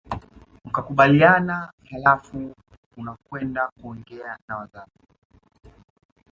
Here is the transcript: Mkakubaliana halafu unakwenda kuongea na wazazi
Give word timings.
Mkakubaliana 0.65 1.71
halafu 1.91 2.55
unakwenda 2.97 3.69
kuongea 3.81 4.37
na 4.47 4.57
wazazi 4.57 5.01